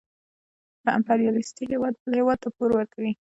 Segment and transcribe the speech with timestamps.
[0.83, 3.11] یو امپریالیستي هېواد بل هېواد ته پور ورکوي